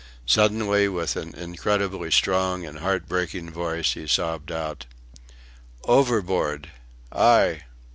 Suddenly 0.25 0.87
with 0.87 1.15
an 1.15 1.35
incredibly 1.35 2.09
strong 2.09 2.65
and 2.65 2.79
heartbreaking 2.79 3.51
voice 3.51 3.91
he 3.93 4.07
sobbed 4.07 4.51
out: 4.51 4.87
"Overboard!... 5.87 6.71
I!... 7.11 7.65